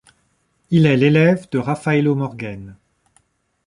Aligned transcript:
Il 0.71 0.87
est 0.87 0.97
l'élève 0.97 1.47
de 1.51 1.59
Raffaello 1.59 2.15
Morghen. 2.15 2.75